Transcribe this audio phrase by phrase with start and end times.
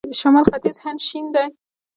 [0.19, 1.47] شمال ختیځ هند شین دی.